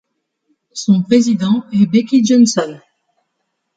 [0.73, 2.79] Son président est Becky Johnson.